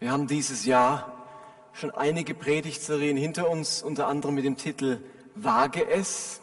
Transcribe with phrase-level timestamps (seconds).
[0.00, 1.12] Wir haben dieses Jahr
[1.74, 4.98] schon einige Predigtserien hinter uns, unter anderem mit dem Titel
[5.34, 6.40] Wage es,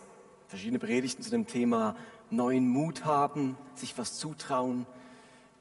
[0.47, 1.95] verschiedene Predigten zu dem Thema
[2.29, 4.85] neuen Mut haben, sich was zutrauen.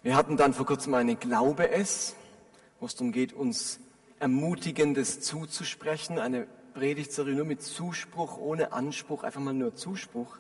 [0.03, 2.17] Wir hatten dann vor kurzem eine Glaube es,
[2.81, 3.81] wo es darum geht, uns
[4.21, 10.37] Ermutigendes zuzusprechen, eine Predigtserie nur mit Zuspruch, ohne Anspruch, einfach mal nur Zuspruch.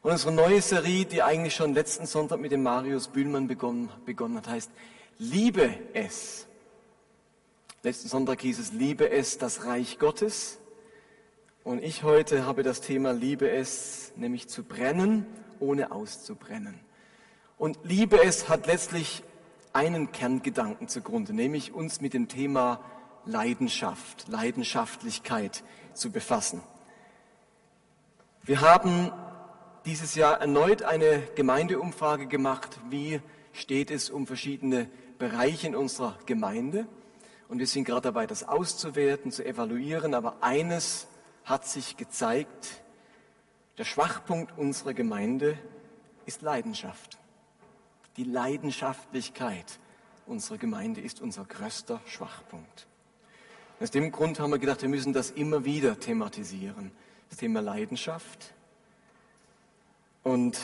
[0.00, 4.38] Und unsere neue Serie, die eigentlich schon letzten Sonntag mit dem Marius Bühlmann begonnen, begonnen
[4.38, 4.70] hat, heißt
[5.18, 6.47] Liebe es.
[7.84, 10.58] Letzten Sonntag hieß es, liebe es das Reich Gottes.
[11.62, 15.26] Und ich heute habe das Thema Liebe es, nämlich zu brennen,
[15.60, 16.80] ohne auszubrennen.
[17.56, 19.22] Und Liebe es hat letztlich
[19.72, 22.80] einen Kerngedanken zugrunde, nämlich uns mit dem Thema
[23.24, 25.62] Leidenschaft, Leidenschaftlichkeit
[25.94, 26.60] zu befassen.
[28.42, 29.12] Wir haben
[29.84, 33.20] dieses Jahr erneut eine Gemeindeumfrage gemacht, wie
[33.52, 34.90] steht es um verschiedene
[35.20, 36.88] Bereiche in unserer Gemeinde.
[37.48, 40.14] Und wir sind gerade dabei, das auszuwerten, zu evaluieren.
[40.14, 41.08] Aber eines
[41.44, 42.82] hat sich gezeigt,
[43.78, 45.58] der Schwachpunkt unserer Gemeinde
[46.26, 47.18] ist Leidenschaft.
[48.16, 49.78] Die Leidenschaftlichkeit
[50.26, 52.86] unserer Gemeinde ist unser größter Schwachpunkt.
[53.80, 56.90] Aus dem Grund haben wir gedacht, wir müssen das immer wieder thematisieren.
[57.30, 58.52] Das Thema Leidenschaft.
[60.22, 60.58] Und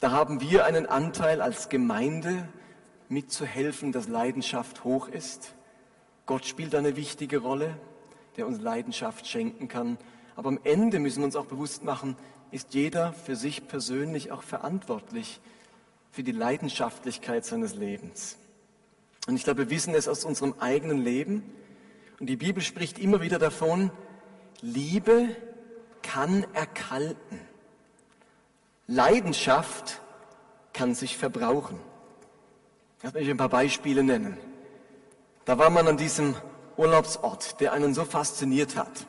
[0.00, 2.48] da haben wir einen Anteil als Gemeinde,
[3.08, 5.54] mitzuhelfen, dass Leidenschaft hoch ist.
[6.26, 7.76] Gott spielt eine wichtige Rolle,
[8.36, 9.98] der uns Leidenschaft schenken kann.
[10.36, 12.16] Aber am Ende müssen wir uns auch bewusst machen,
[12.50, 15.40] ist jeder für sich persönlich auch verantwortlich
[16.10, 18.38] für die Leidenschaftlichkeit seines Lebens.
[19.26, 21.42] Und ich glaube, wir wissen es aus unserem eigenen Leben.
[22.20, 23.90] Und die Bibel spricht immer wieder davon,
[24.60, 25.34] Liebe
[26.02, 27.40] kann erkalten.
[28.86, 30.00] Leidenschaft
[30.72, 31.80] kann sich verbrauchen.
[33.04, 34.38] Lass mich ein paar Beispiele nennen.
[35.44, 36.34] Da war man an diesem
[36.78, 39.06] Urlaubsort, der einen so fasziniert hat.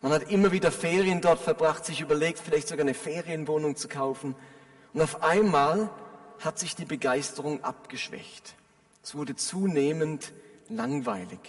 [0.00, 4.34] Man hat immer wieder Ferien dort verbracht, sich überlegt, vielleicht sogar eine Ferienwohnung zu kaufen.
[4.94, 5.90] Und auf einmal
[6.38, 8.54] hat sich die Begeisterung abgeschwächt.
[9.02, 10.32] Es wurde zunehmend
[10.70, 11.40] langweilig.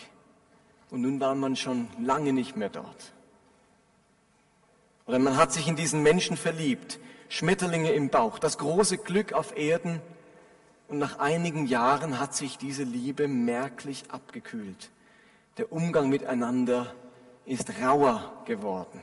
[0.89, 3.13] Und nun war man schon lange nicht mehr dort.
[5.05, 6.99] Oder man hat sich in diesen Menschen verliebt,
[7.29, 10.01] Schmetterlinge im Bauch, das große Glück auf Erden,
[10.87, 14.91] und nach einigen Jahren hat sich diese Liebe merklich abgekühlt.
[15.57, 16.93] Der Umgang miteinander
[17.45, 19.01] ist rauer geworden.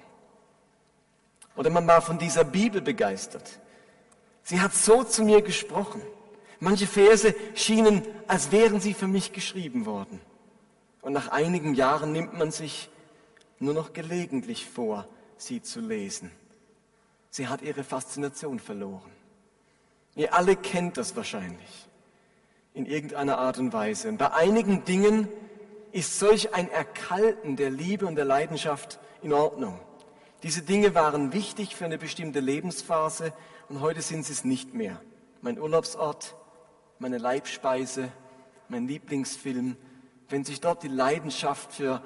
[1.56, 3.60] Oder man war von dieser Bibel begeistert.
[4.42, 6.02] Sie hat so zu mir gesprochen.
[6.58, 10.20] Manche Verse schienen, als wären sie für mich geschrieben worden.
[11.02, 12.90] Und nach einigen Jahren nimmt man sich
[13.58, 16.30] nur noch gelegentlich vor, sie zu lesen.
[17.30, 19.10] Sie hat ihre Faszination verloren.
[20.20, 21.88] Ihr alle kennt das wahrscheinlich
[22.74, 24.10] in irgendeiner Art und Weise.
[24.10, 25.28] Und bei einigen Dingen
[25.92, 29.80] ist solch ein Erkalten der Liebe und der Leidenschaft in Ordnung.
[30.42, 33.32] Diese Dinge waren wichtig für eine bestimmte Lebensphase
[33.70, 35.00] und heute sind sie es nicht mehr.
[35.40, 36.36] Mein Urlaubsort,
[36.98, 38.12] meine Leibspeise,
[38.68, 39.78] mein Lieblingsfilm,
[40.28, 42.02] wenn sich dort die Leidenschaft für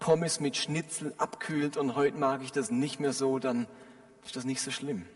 [0.00, 3.66] Pommes mit Schnitzel abkühlt und heute mag ich das nicht mehr so, dann
[4.22, 5.06] ist das nicht so schlimm.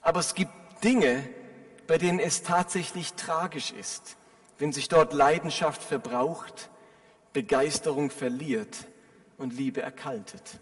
[0.00, 0.52] Aber es gibt
[0.84, 1.26] Dinge,
[1.86, 4.16] bei denen es tatsächlich tragisch ist,
[4.58, 6.70] wenn sich dort Leidenschaft verbraucht,
[7.32, 8.86] Begeisterung verliert
[9.38, 10.60] und Liebe erkaltet.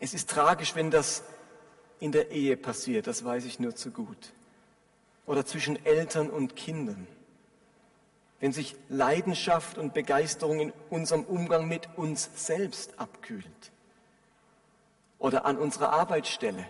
[0.00, 1.22] Es ist tragisch, wenn das
[2.00, 4.32] in der Ehe passiert, das weiß ich nur zu gut.
[5.26, 7.06] Oder zwischen Eltern und Kindern.
[8.40, 13.44] Wenn sich Leidenschaft und Begeisterung in unserem Umgang mit uns selbst abkühlt.
[15.18, 16.66] Oder an unserer Arbeitsstelle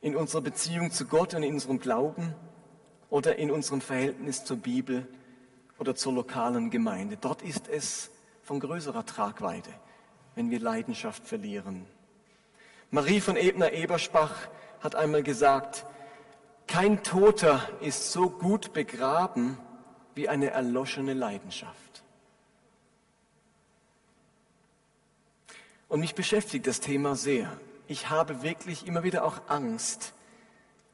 [0.00, 2.34] in unserer Beziehung zu Gott und in unserem Glauben
[3.10, 5.06] oder in unserem Verhältnis zur Bibel
[5.78, 7.16] oder zur lokalen Gemeinde.
[7.20, 8.10] Dort ist es
[8.42, 9.70] von größerer Tragweite,
[10.34, 11.86] wenn wir Leidenschaft verlieren.
[12.90, 14.34] Marie von Ebner-Eberspach
[14.80, 15.86] hat einmal gesagt,
[16.66, 19.58] kein Toter ist so gut begraben
[20.14, 22.04] wie eine erloschene Leidenschaft.
[25.88, 27.50] Und mich beschäftigt das Thema sehr
[27.90, 30.12] ich habe wirklich immer wieder auch Angst,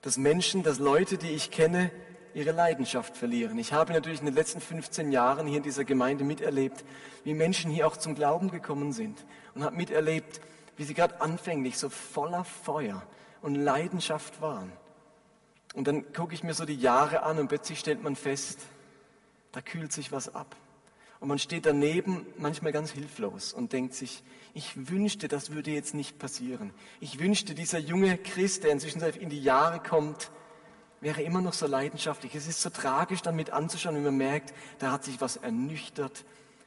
[0.00, 1.90] dass Menschen, dass Leute, die ich kenne,
[2.32, 3.58] ihre Leidenschaft verlieren.
[3.58, 6.86] Ich habe natürlich in den letzten 15 Jahren hier in dieser Gemeinde miterlebt,
[7.24, 10.40] wie Menschen hier auch zum Glauben gekommen sind und habe miterlebt,
[10.78, 13.02] wie sie gerade anfänglich so voller Feuer
[13.42, 14.72] und Leidenschaft waren.
[15.74, 18.60] Und dann gucke ich mir so die Jahre an und plötzlich stellt man fest,
[19.52, 20.56] da kühlt sich was ab.
[21.20, 24.22] Und man steht daneben manchmal ganz hilflos und denkt sich,
[24.52, 26.72] ich wünschte, das würde jetzt nicht passieren.
[27.00, 30.30] Ich wünschte, dieser junge Christ, der inzwischen in die Jahre kommt,
[31.00, 32.34] wäre immer noch so leidenschaftlich.
[32.34, 36.24] Es ist so tragisch, dann mit anzuschauen, wenn man merkt, da hat sich was ernüchtert.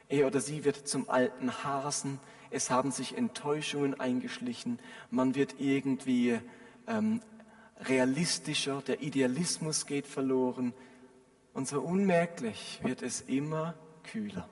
[0.07, 2.19] Er oder sie wird zum alten Hasen.
[2.49, 4.79] Es haben sich Enttäuschungen eingeschlichen.
[5.11, 6.39] Man wird irgendwie
[6.87, 7.21] ähm,
[7.81, 8.81] realistischer.
[8.87, 10.73] Der Idealismus geht verloren.
[11.53, 13.75] Und so unmerklich wird es immer
[14.11, 14.47] kühler.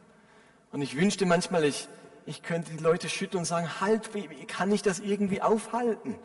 [0.71, 1.87] Und ich wünschte manchmal, ich,
[2.25, 6.15] ich könnte die Leute schütteln und sagen, halt, wie, wie kann ich das irgendwie aufhalten?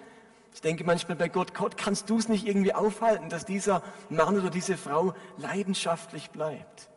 [0.54, 4.38] Ich denke manchmal bei Gott, Gott, kannst du es nicht irgendwie aufhalten, dass dieser Mann
[4.38, 6.90] oder diese Frau leidenschaftlich bleibt?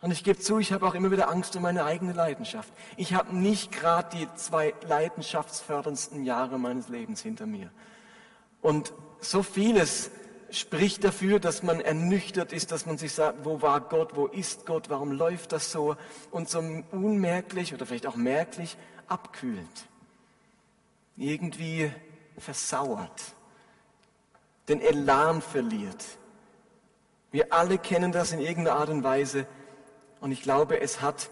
[0.00, 2.72] Und ich gebe zu, ich habe auch immer wieder Angst um meine eigene Leidenschaft.
[2.96, 7.70] Ich habe nicht gerade die zwei leidenschaftsförderndsten Jahre meines Lebens hinter mir.
[8.62, 10.10] Und so vieles
[10.50, 14.66] spricht dafür, dass man ernüchtert ist, dass man sich sagt, wo war Gott, wo ist
[14.66, 15.96] Gott, warum läuft das so
[16.30, 16.58] und so
[16.90, 19.86] unmerklich oder vielleicht auch merklich abkühlt.
[21.16, 21.92] Irgendwie
[22.38, 23.34] versauert,
[24.68, 26.04] den Elan verliert.
[27.30, 29.46] Wir alle kennen das in irgendeiner Art und Weise
[30.20, 31.30] und ich glaube, es hat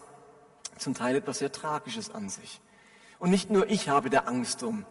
[0.76, 2.60] zum Teil etwas sehr Tragisches an sich.
[3.18, 4.84] Und nicht nur ich habe da Angst um.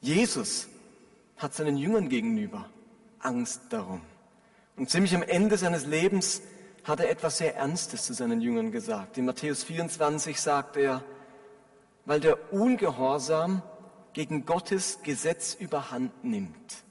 [0.00, 0.68] Jesus
[1.36, 2.68] hat seinen Jüngern gegenüber
[3.20, 4.00] Angst darum.
[4.76, 6.42] Und ziemlich am Ende seines Lebens
[6.84, 9.18] hat er etwas sehr Ernstes zu seinen Jüngern gesagt.
[9.18, 11.02] In Matthäus 24 sagt er,
[12.04, 13.62] weil der Ungehorsam
[14.12, 16.84] gegen Gottes Gesetz überhand nimmt,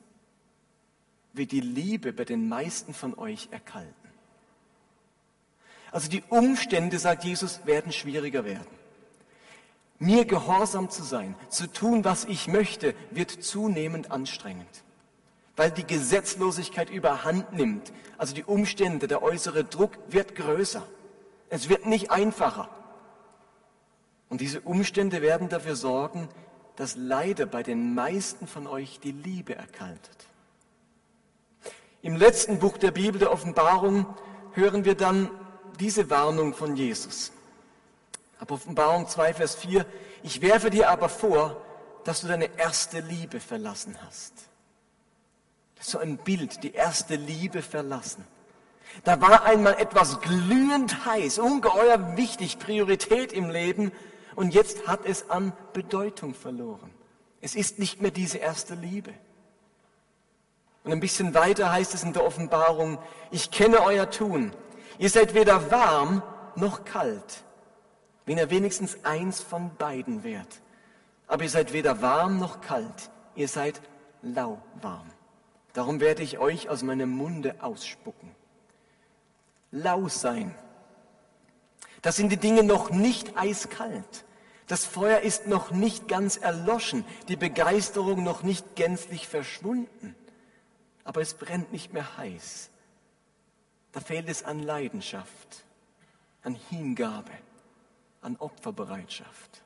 [1.33, 3.94] wird die Liebe bei den meisten von euch erkalten.
[5.92, 8.75] Also die Umstände, sagt Jesus, werden schwieriger werden.
[9.97, 14.83] Mir gehorsam zu sein, zu tun, was ich möchte, wird zunehmend anstrengend,
[15.56, 17.94] weil die Gesetzlosigkeit überhand nimmt.
[18.18, 20.86] Also die Umstände, der äußere Druck wird größer.
[21.50, 22.69] Es wird nicht einfacher.
[24.27, 26.27] Und diese Umstände werden dafür sorgen,
[26.75, 30.27] dass leider bei den meisten von euch die Liebe erkaltet.
[32.01, 34.06] Im letzten Buch der Bibel, der Offenbarung,
[34.51, 35.30] hören wir dann
[35.80, 37.31] diese Warnung von Jesus.
[38.51, 39.86] Offenbarung 2, Vers 4,
[40.24, 41.62] ich werfe dir aber vor,
[42.03, 44.33] dass du deine erste Liebe verlassen hast.
[45.75, 48.25] Das ist so ein Bild, die erste Liebe verlassen.
[49.03, 53.92] Da war einmal etwas glühend heiß, ungeheuer wichtig, Priorität im Leben
[54.36, 56.92] und jetzt hat es an Bedeutung verloren.
[57.42, 59.13] Es ist nicht mehr diese erste Liebe.
[60.83, 63.00] Und ein bisschen weiter heißt es in der Offenbarung,
[63.31, 64.53] ich kenne euer Tun.
[65.00, 66.21] Ihr seid weder warm
[66.56, 67.44] noch kalt.
[68.25, 70.62] Wenn ihr wenigstens eins von beiden wärt.
[71.27, 73.12] Aber ihr seid weder warm noch kalt.
[73.36, 73.81] Ihr seid
[74.22, 75.12] lauwarm.
[75.74, 78.31] Darum werde ich euch aus meinem Munde ausspucken.
[79.72, 80.56] Lau sein
[82.06, 84.25] das sind die Dinge noch nicht eiskalt.
[84.68, 90.16] Das Feuer ist noch nicht ganz erloschen, die Begeisterung noch nicht gänzlich verschwunden.
[91.04, 92.69] Aber es brennt nicht mehr heiß.
[93.92, 95.66] Da fehlt es an Leidenschaft,
[96.44, 97.31] an Hingabe,
[98.25, 99.62] an Opferbereitschaft.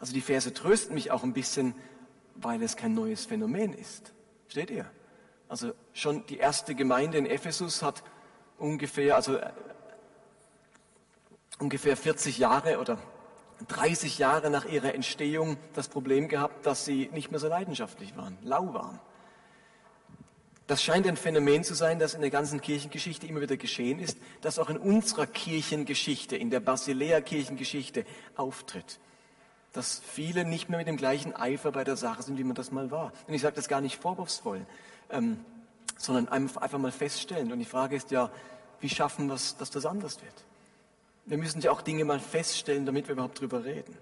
[0.00, 1.74] Also die Verse trösten mich auch ein bisschen,
[2.34, 4.12] weil es kein neues Phänomen ist.
[4.48, 4.90] Steht ihr?
[5.48, 8.02] Also schon die erste Gemeinde in Ephesus hat
[8.58, 9.38] ungefähr, also
[11.58, 12.98] ungefähr 40 Jahre oder
[13.68, 18.36] 30 Jahre nach ihrer Entstehung das Problem gehabt, dass sie nicht mehr so leidenschaftlich waren,
[18.42, 19.00] lau waren.
[20.66, 24.16] Das scheint ein Phänomen zu sein, das in der ganzen Kirchengeschichte immer wieder geschehen ist,
[24.40, 28.06] das auch in unserer Kirchengeschichte, in der Basilea-Kirchengeschichte
[28.36, 28.98] auftritt.
[29.74, 32.70] Dass viele nicht mehr mit dem gleichen Eifer bei der Sache sind, wie man das
[32.70, 33.12] mal war.
[33.26, 34.64] Und ich sage das gar nicht vorwurfsvoll,
[35.10, 35.44] ähm,
[35.98, 37.52] sondern einfach mal feststellen.
[37.52, 38.30] Und die Frage ist ja,
[38.80, 40.44] wie schaffen wir es, dass das anders wird?
[41.26, 43.96] Wir müssen ja auch Dinge mal feststellen, damit wir überhaupt drüber reden.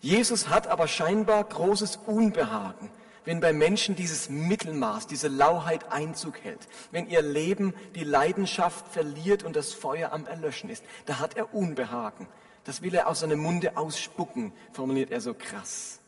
[0.00, 2.90] Jesus hat aber scheinbar großes Unbehagen,
[3.24, 9.42] wenn bei Menschen dieses Mittelmaß, diese Lauheit Einzug hält, wenn ihr Leben die Leidenschaft verliert
[9.42, 10.84] und das Feuer am Erlöschen ist.
[11.06, 12.26] Da hat er Unbehagen.
[12.64, 16.00] Das will er aus seinem Munde ausspucken, formuliert er so krass.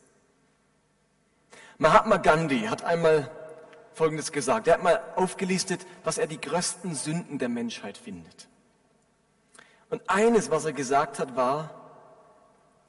[1.77, 3.29] Mahatma Gandhi hat einmal
[3.93, 4.67] Folgendes gesagt.
[4.67, 8.47] Er hat mal aufgelistet, was er die größten Sünden der Menschheit findet.
[9.89, 11.69] Und eines, was er gesagt hat, war,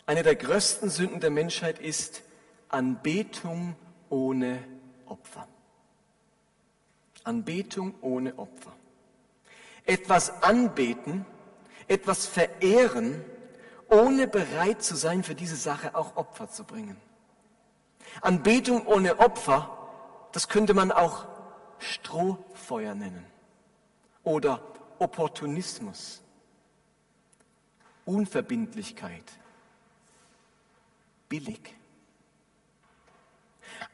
[0.06, 2.22] eine der größten Sünden der Menschheit ist
[2.68, 3.76] Anbetung
[4.14, 4.62] ohne
[5.06, 5.48] Opfer.
[7.24, 8.72] Anbetung ohne Opfer.
[9.84, 11.26] Etwas anbeten,
[11.88, 13.24] etwas verehren,
[13.88, 16.96] ohne bereit zu sein, für diese Sache auch Opfer zu bringen.
[18.20, 19.76] Anbetung ohne Opfer,
[20.30, 21.26] das könnte man auch
[21.80, 23.26] Strohfeuer nennen
[24.22, 24.62] oder
[25.00, 26.22] Opportunismus
[28.04, 29.24] Unverbindlichkeit,
[31.28, 31.74] billig.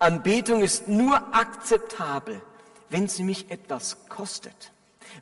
[0.01, 2.41] Anbetung ist nur akzeptabel,
[2.89, 4.73] wenn sie mich etwas kostet,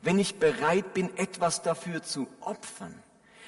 [0.03, 2.95] wenn ich bereit bin, etwas dafür zu opfern,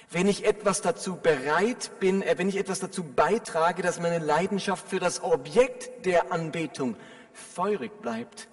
[0.10, 4.90] wenn ich etwas dazu bereit bin, äh, wenn ich etwas dazu beitrage, dass meine Leidenschaft
[4.90, 6.98] für das Objekt der Anbetung
[7.32, 8.50] feurig bleibt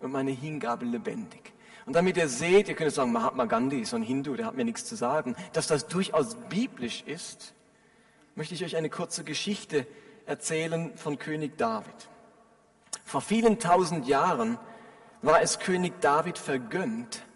[0.00, 1.52] und meine Hingabe lebendig.
[1.84, 4.54] Und damit ihr seht, ihr könnt sagen, Mahatma Gandhi ist so ein Hindu, der hat
[4.54, 7.52] mir nichts zu sagen, dass das durchaus biblisch ist,
[8.36, 9.86] möchte ich euch eine kurze Geschichte
[10.24, 12.08] erzählen von König David.
[13.12, 14.56] Vor vielen tausend Jahren
[15.20, 17.26] war es König David vergönnt,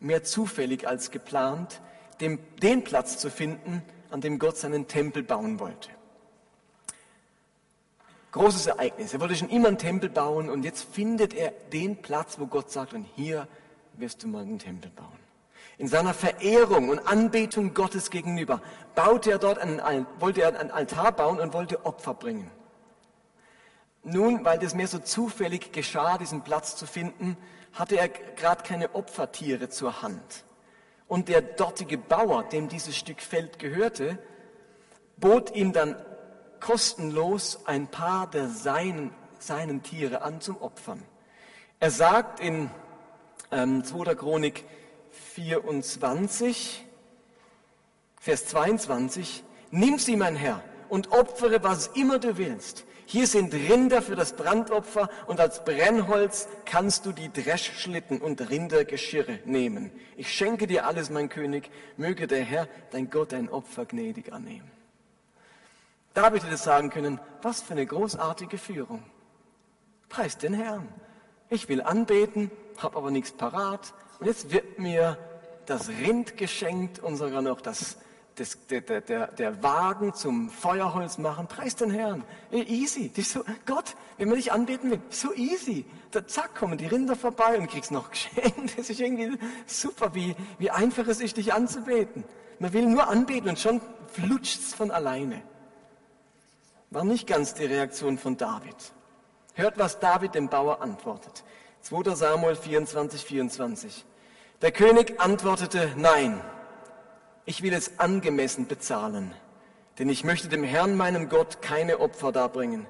[0.00, 1.82] mehr zufällig als geplant,
[2.22, 5.90] dem, den Platz zu finden, an dem Gott seinen Tempel bauen wollte.
[8.32, 9.12] Großes Ereignis.
[9.12, 12.70] Er wollte schon immer einen Tempel bauen und jetzt findet er den Platz, wo Gott
[12.70, 13.46] sagt, und hier
[13.98, 15.18] wirst du mal einen Tempel bauen.
[15.76, 18.62] In seiner Verehrung und Anbetung Gottes gegenüber
[18.94, 22.50] baute er dort einen, wollte er einen Altar bauen und wollte Opfer bringen.
[24.04, 27.36] Nun, weil das mehr so zufällig geschah, diesen Platz zu finden,
[27.72, 30.44] hatte er gerade keine Opfertiere zur Hand.
[31.08, 34.18] Und der dortige Bauer, dem dieses Stück Feld gehörte,
[35.16, 35.96] bot ihm dann
[36.60, 41.02] kostenlos ein paar der seinen, seinen Tiere an zum Opfern.
[41.80, 42.70] Er sagt in
[43.50, 44.14] ähm, 2.
[44.14, 44.64] Chronik
[45.34, 46.84] 24,
[48.20, 52.84] Vers 22, Nimm sie, mein Herr, und opfere, was immer du willst.
[53.06, 59.40] Hier sind Rinder für das Brandopfer und als Brennholz kannst du die Dreschschlitten und Rindergeschirre
[59.44, 59.90] nehmen.
[60.16, 64.70] Ich schenke dir alles, mein König, möge der Herr, dein Gott, dein Opfer gnädig annehmen.
[66.14, 69.02] David hätte sagen können, was für eine großartige Führung.
[70.08, 70.88] Preis den Herrn.
[71.50, 73.92] Ich will anbeten, habe aber nichts parat.
[74.20, 75.18] Und jetzt wird mir
[75.66, 77.96] das Rind geschenkt und sogar noch das
[78.36, 82.24] das, der, der, der Wagen zum Feuerholz machen, preis den Herrn.
[82.50, 83.12] Easy.
[83.14, 85.84] Das so, Gott, wenn man dich anbeten will, so easy.
[86.10, 88.76] Da, zack, kommen die Rinder vorbei und kriegst noch geschenkt.
[88.76, 92.24] Das ist irgendwie super, wie, wie einfach es ist, dich anzubeten.
[92.58, 93.80] Man will nur anbeten und schon
[94.12, 95.42] flutscht's von alleine.
[96.90, 98.76] War nicht ganz die Reaktion von David.
[99.54, 101.44] Hört, was David dem Bauer antwortet.
[101.82, 102.14] 2.
[102.14, 104.04] Samuel 24, 24.
[104.62, 106.40] Der König antwortete, nein.
[107.46, 109.34] Ich will es angemessen bezahlen,
[109.98, 112.86] denn ich möchte dem Herrn, meinem Gott, keine Opfer darbringen,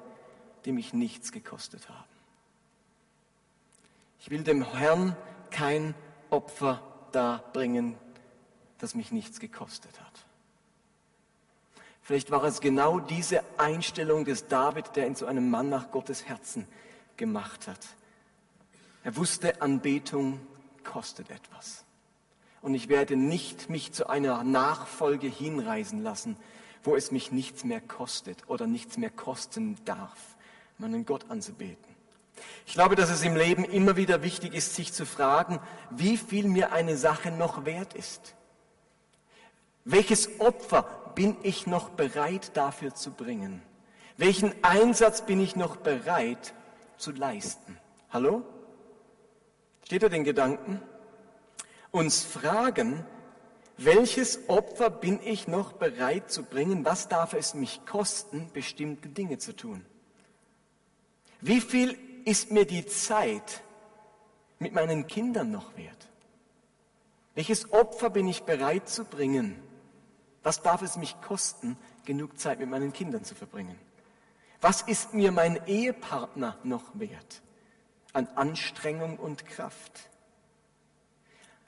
[0.63, 2.03] die mich nichts gekostet haben.
[4.19, 5.15] Ich will dem Herrn
[5.51, 5.93] kein
[6.29, 6.81] Opfer
[7.11, 7.97] darbringen,
[8.79, 10.25] das mich nichts gekostet hat.
[12.01, 16.25] Vielleicht war es genau diese Einstellung des David, der ihn zu einem Mann nach Gottes
[16.25, 16.67] Herzen
[17.17, 17.79] gemacht hat.
[19.03, 20.39] Er wusste, Anbetung
[20.83, 21.84] kostet etwas
[22.65, 26.35] und ich werde nicht mich zu einer Nachfolge hinreisen lassen,
[26.83, 30.35] wo es mich nichts mehr kostet oder nichts mehr kosten darf,
[30.79, 31.85] meinen Gott anzubeten.
[32.65, 35.59] Ich glaube, dass es im Leben immer wieder wichtig ist, sich zu fragen,
[35.91, 38.33] wie viel mir eine Sache noch wert ist.
[39.83, 43.61] Welches Opfer bin ich noch bereit dafür zu bringen?
[44.17, 46.55] Welchen Einsatz bin ich noch bereit
[46.97, 47.77] zu leisten?
[48.09, 48.41] Hallo?
[49.83, 50.81] Steht da den Gedanken?
[51.95, 53.05] Uns fragen,
[53.77, 56.85] welches Opfer bin ich noch bereit zu bringen?
[56.85, 59.85] Was darf es mich kosten, bestimmte Dinge zu tun?
[61.41, 63.61] Wie viel ist mir die Zeit
[64.59, 66.09] mit meinen Kindern noch wert?
[67.33, 69.61] Welches Opfer bin ich bereit zu bringen?
[70.43, 73.77] Was darf es mich kosten, genug Zeit mit meinen Kindern zu verbringen?
[74.61, 77.41] Was ist mir mein Ehepartner noch wert
[78.13, 80.09] an Anstrengung und Kraft?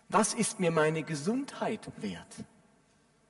[0.10, 2.36] Was ist mir meine Gesundheit wert?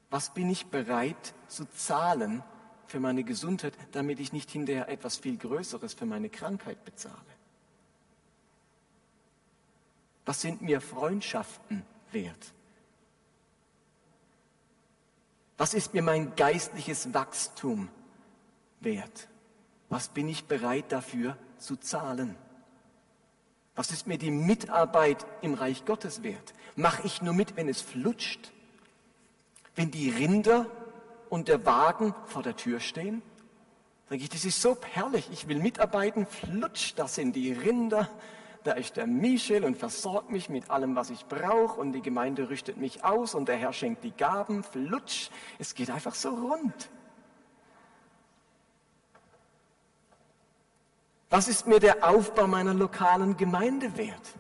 [0.09, 2.43] Was bin ich bereit zu zahlen
[2.85, 7.15] für meine Gesundheit, damit ich nicht hinterher etwas viel Größeres für meine Krankheit bezahle?
[10.25, 12.53] Was sind mir Freundschaften wert?
[15.57, 17.89] Was ist mir mein geistliches Wachstum
[18.79, 19.27] wert?
[19.89, 22.35] Was bin ich bereit dafür zu zahlen?
[23.77, 26.55] Was ist mir die Mitarbeit im Reich Gottes wert?
[26.75, 28.51] Mache ich nur mit, wenn es flutscht?
[29.75, 30.65] Wenn die Rinder
[31.29, 33.21] und der Wagen vor der Tür stehen?
[34.09, 38.09] Sage ich, das ist so herrlich, ich will mitarbeiten, flutscht, das sind die Rinder,
[38.63, 42.49] da ist der Michel und versorgt mich mit allem, was ich brauche und die Gemeinde
[42.49, 45.29] rüstet mich aus und der Herr schenkt die Gaben, flutsch,
[45.59, 46.89] es geht einfach so rund.
[51.29, 54.33] Was ist mir der Aufbau meiner lokalen Gemeinde wert?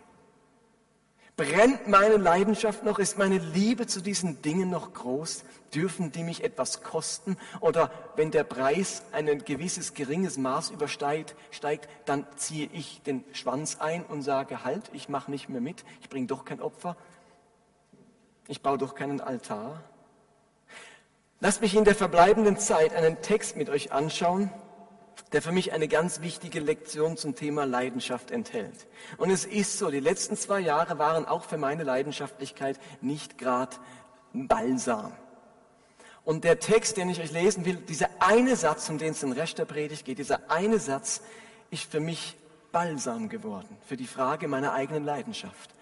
[1.35, 2.97] Brennt meine Leidenschaft noch?
[2.97, 5.43] Ist meine Liebe zu diesen Dingen noch groß?
[5.71, 7.37] Dürfen die mich etwas kosten?
[7.59, 13.77] Oder wenn der Preis ein gewisses geringes Maß übersteigt, steigt, dann ziehe ich den Schwanz
[13.79, 16.97] ein und sage, halt, ich mache nicht mehr mit, ich bringe doch kein Opfer,
[18.47, 19.83] ich baue doch keinen Altar.
[21.39, 24.49] Lasst mich in der verbleibenden Zeit einen Text mit euch anschauen,
[25.31, 28.87] der für mich eine ganz wichtige Lektion zum Thema Leidenschaft enthält.
[29.17, 33.75] Und es ist so, die letzten zwei Jahre waren auch für meine Leidenschaftlichkeit nicht gerade
[34.33, 35.11] Balsam.
[36.23, 39.31] Und der Text, den ich euch lesen will, dieser eine Satz, um den es den
[39.31, 41.21] Rest der Predigt geht, dieser eine Satz
[41.69, 42.35] ist für mich
[42.71, 45.73] Balsam geworden für die Frage meiner eigenen Leidenschaft.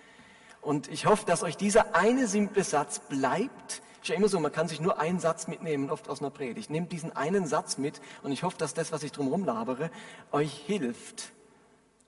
[0.62, 4.52] Und ich hoffe, dass euch dieser eine simple Satz bleibt ist ja immer so, man
[4.52, 6.70] kann sich nur einen Satz mitnehmen, oft aus einer Predigt.
[6.70, 9.90] Nehmt diesen einen Satz mit und ich hoffe, dass das, was ich drumherum labere,
[10.32, 11.32] euch hilft,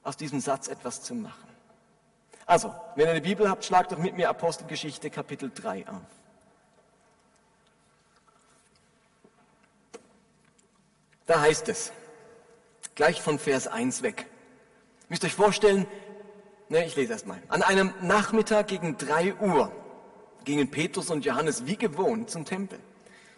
[0.04, 1.50] aus diesem Satz etwas zu machen.
[2.46, 6.02] Also, wenn ihr eine Bibel habt, schlagt doch mit mir Apostelgeschichte Kapitel 3 auf.
[11.26, 11.92] Da heißt es,
[12.94, 14.28] gleich von Vers 1 weg.
[15.10, 15.88] Müsst euch vorstellen,
[16.70, 17.42] ne, ich lese erst mal.
[17.48, 19.72] An einem Nachmittag gegen 3 Uhr
[20.48, 22.80] gingen Petrus und Johannes wie gewohnt zum Tempel.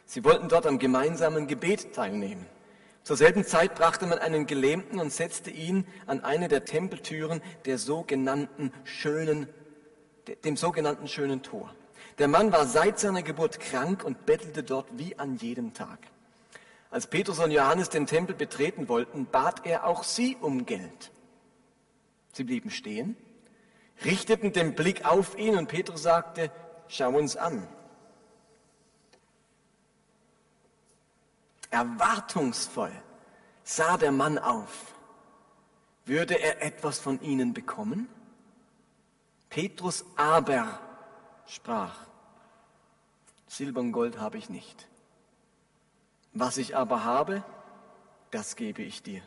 [0.06, 2.46] Sie wollten dort am gemeinsamen Gebet teilnehmen.
[3.04, 7.80] Zur selben Zeit brachte man einen Gelähmten und setzte ihn an eine der Tempeltüren der
[7.80, 9.50] sogenannten schönen,
[10.44, 11.74] dem sogenannten schönen Tor.
[12.20, 15.98] Der Mann war seit seiner Geburt krank und bettelte dort wie an jedem Tag.
[16.92, 21.12] Als Petrus und Johannes den Tempel betreten wollten, bat er auch sie um Geld.
[22.34, 23.18] Sie blieben stehen,
[24.06, 26.51] richteten den Blick auf ihn und Petrus sagte,
[26.89, 27.65] Schau uns an.
[31.69, 32.91] Erwartungsvoll
[33.63, 34.96] sah der Mann auf.
[36.05, 38.10] Würde er etwas von ihnen bekommen?
[39.50, 40.79] Petrus aber
[41.46, 41.96] sprach,
[43.48, 44.88] Silber und Gold habe ich nicht.
[46.34, 47.43] Was ich aber habe,
[48.31, 49.22] das gebe ich dir.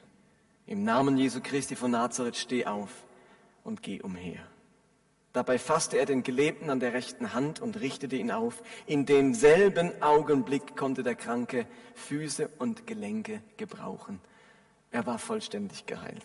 [0.67, 2.91] Im Namen Jesu Christi von Nazareth steh auf
[3.63, 4.41] und geh umher.
[5.33, 8.63] Dabei fasste er den Gelebten an der rechten Hand und richtete ihn auf.
[8.87, 14.21] In demselben Augenblick konnte der Kranke Füße und Gelenke gebrauchen.
[14.91, 16.23] Er war vollständig geheilt.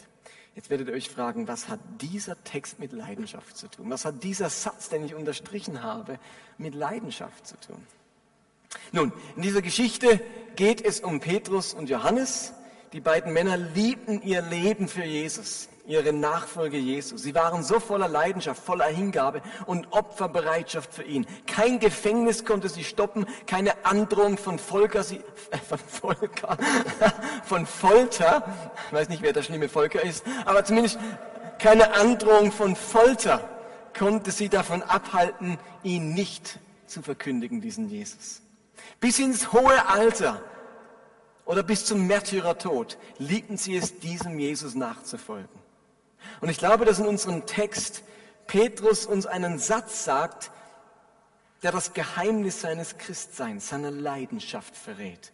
[0.56, 3.90] Jetzt werdet ihr euch fragen, was hat dieser Text mit Leidenschaft zu tun?
[3.90, 6.20] Was hat dieser Satz, den ich unterstrichen habe,
[6.58, 7.82] mit Leidenschaft zu tun?
[8.92, 10.20] Nun, in dieser Geschichte
[10.58, 12.54] geht es um Petrus und Johannes.
[12.92, 17.18] Die beiden Männer liebten ihr Leben für Jesus ihre Nachfolge Jesu.
[17.18, 21.26] Sie waren so voller Leidenschaft, voller Hingabe und Opferbereitschaft für ihn.
[21.48, 26.58] Kein Gefängnis konnte sie stoppen, keine Androhung von Volker, sie, äh, von Volker,
[27.46, 28.44] von Folter,
[28.88, 31.00] ich weiß nicht, wer der schlimme Volker ist, aber zumindest
[31.58, 33.50] keine Androhung von Folter
[33.98, 38.42] konnte sie davon abhalten, ihn nicht zu verkündigen, diesen Jesus.
[39.00, 40.42] Bis ins hohe Alter
[41.46, 45.67] oder bis zum Märtyrertod liebten sie es, diesem Jesus nachzufolgen.
[46.42, 48.04] Und ich glaube, dass in unserem Text
[48.46, 50.52] Petrus uns einen Satz sagt,
[51.64, 55.32] der das Geheimnis seines Christseins, seiner Leidenschaft verrät.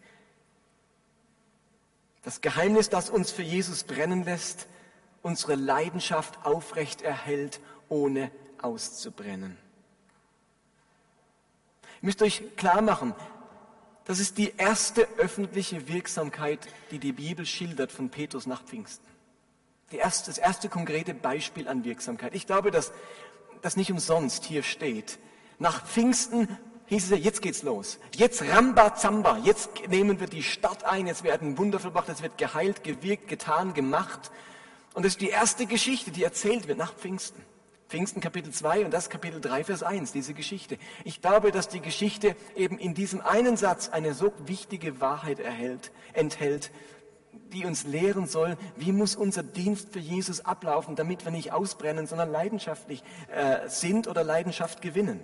[2.22, 4.66] Das Geheimnis, das uns für Jesus brennen lässt,
[5.22, 8.30] unsere Leidenschaft aufrecht erhält, ohne
[8.62, 9.58] auszubrennen.
[12.00, 13.14] Ihr müsst euch klar machen,
[14.06, 19.13] das ist die erste öffentliche Wirksamkeit, die die Bibel schildert von Petrus nach Pfingsten
[19.96, 22.34] erste, das erste konkrete Beispiel an Wirksamkeit.
[22.34, 22.92] Ich glaube, dass
[23.62, 25.18] das nicht umsonst hier steht.
[25.58, 26.48] Nach Pfingsten
[26.86, 27.98] hieß es ja, jetzt geht's los.
[28.14, 32.84] Jetzt Rambazamba, jetzt nehmen wir die Stadt ein, jetzt werden Wunder vollbracht, es wird geheilt,
[32.84, 34.30] gewirkt, getan, gemacht.
[34.94, 37.42] Und das ist die erste Geschichte, die erzählt wird nach Pfingsten.
[37.88, 40.78] Pfingsten Kapitel 2 und das Kapitel 3, Vers 1, diese Geschichte.
[41.04, 45.92] Ich glaube, dass die Geschichte eben in diesem einen Satz eine so wichtige Wahrheit erhält,
[46.12, 46.70] enthält,
[47.54, 52.06] die uns lehren soll, wie muss unser Dienst für Jesus ablaufen, damit wir nicht ausbrennen,
[52.06, 53.02] sondern leidenschaftlich
[53.34, 55.20] äh, sind oder Leidenschaft gewinnen.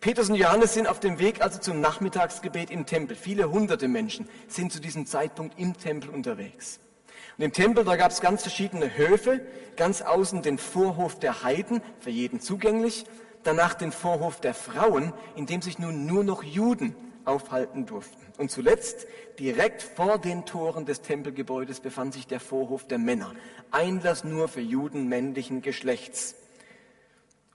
[0.00, 3.16] Petrus und Johannes sind auf dem Weg also zum Nachmittagsgebet im Tempel.
[3.16, 6.78] Viele hunderte Menschen sind zu diesem Zeitpunkt im Tempel unterwegs.
[7.36, 9.40] Und im Tempel, da gab es ganz verschiedene Höfe.
[9.76, 13.06] Ganz außen den Vorhof der Heiden, für jeden zugänglich.
[13.42, 16.94] Danach den Vorhof der Frauen, in dem sich nun nur noch Juden
[17.28, 18.16] aufhalten durften.
[18.38, 19.06] Und zuletzt,
[19.38, 23.34] direkt vor den Toren des Tempelgebäudes befand sich der Vorhof der Männer.
[23.70, 26.34] Einlass nur für Juden männlichen Geschlechts.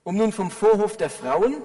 [0.03, 1.61] Um nun vom Vorhof der Frauen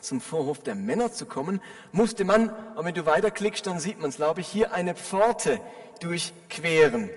[0.00, 1.60] zum Vorhof der Männer zu kommen,
[1.92, 5.60] musste man, und wenn du weiterklickst, dann sieht man es, glaube ich, hier eine Pforte
[6.00, 7.10] durchqueren.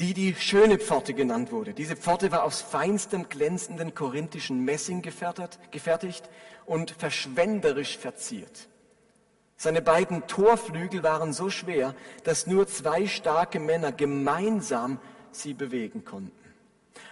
[0.00, 1.72] die die schöne Pforte genannt wurde.
[1.72, 6.28] Diese Pforte war aus feinstem glänzenden korinthischen Messing gefertigt
[6.66, 8.68] und verschwenderisch verziert.
[9.56, 14.98] Seine beiden Torflügel waren so schwer, dass nur zwei starke Männer gemeinsam
[15.30, 16.32] sie bewegen konnten.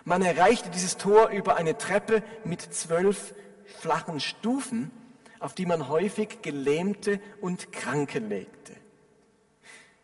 [0.04, 3.34] Man erreichte dieses Tor über eine Treppe mit zwölf
[3.80, 4.90] flachen Stufen,
[5.38, 8.74] auf die man häufig Gelähmte und Kranke legte.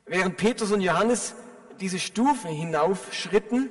[0.07, 1.35] Während Petrus und Johannes
[1.81, 3.71] diese Stufen hinaufschritten,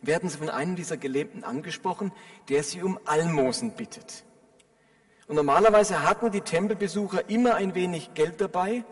[0.00, 2.12] werden sie von einem dieser Gelähmten angesprochen,
[2.48, 4.24] der sie um Almosen bittet.
[5.28, 8.84] Und normalerweise hatten die Tempelbesucher immer ein wenig Geld dabei,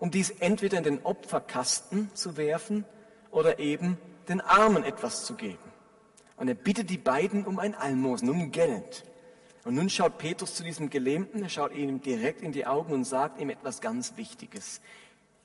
[0.00, 2.84] um dies entweder in den Opferkasten zu werfen
[3.30, 3.96] oder eben
[4.28, 5.58] den Armen etwas zu geben.
[6.36, 9.04] Und er bittet die beiden um ein Almosen, um Geld.
[9.64, 13.04] Und nun schaut Petrus zu diesem Gelähmten, er schaut ihm direkt in die Augen und
[13.04, 14.80] sagt ihm etwas ganz Wichtiges.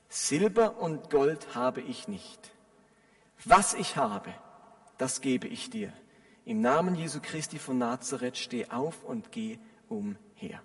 [0.08, 2.50] Silber und Gold habe ich nicht.
[3.44, 4.34] Was ich habe,
[4.98, 5.92] das gebe ich dir.
[6.44, 9.58] Im Namen Jesu Christi von Nazareth steh auf und geh
[10.40, 10.60] umher.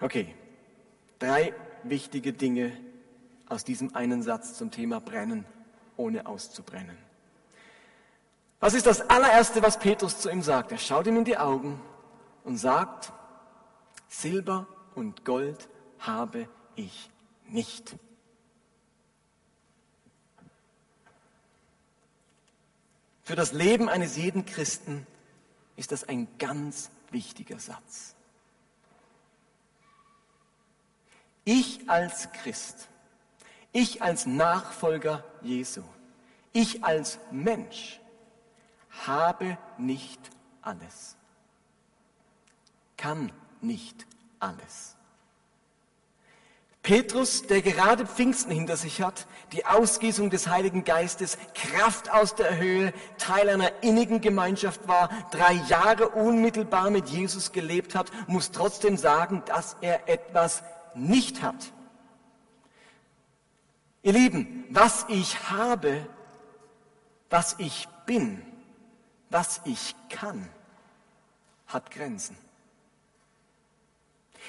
[0.00, 0.34] Okay,
[1.18, 2.76] drei wichtige Dinge
[3.48, 5.44] aus diesem einen Satz zum Thema Brennen,
[5.96, 6.96] ohne auszubrennen.
[8.60, 10.72] Was ist das allererste, was Petrus zu ihm sagt?
[10.72, 11.80] Er schaut ihm in die Augen
[12.44, 13.12] und sagt,
[14.08, 17.10] Silber und Gold habe ich
[17.48, 17.96] nicht.
[23.22, 25.06] Für das Leben eines jeden Christen
[25.76, 28.14] ist das ein ganz wichtiger Satz.
[31.46, 32.88] Ich als Christ,
[33.72, 35.82] ich als Nachfolger Jesu,
[36.52, 38.00] ich als Mensch
[39.06, 40.20] habe nicht
[40.60, 41.16] alles,
[42.96, 44.06] kann nicht
[44.40, 44.96] alles.
[46.84, 52.58] Petrus, der gerade Pfingsten hinter sich hat, die Ausgießung des Heiligen Geistes, Kraft aus der
[52.58, 58.98] Höhe, Teil einer innigen Gemeinschaft war, drei Jahre unmittelbar mit Jesus gelebt hat, muss trotzdem
[58.98, 60.62] sagen, dass er etwas
[60.94, 61.72] nicht hat.
[64.02, 66.06] Ihr Lieben, was ich habe,
[67.30, 68.42] was ich bin,
[69.30, 70.50] was ich kann,
[71.66, 72.43] hat Grenzen.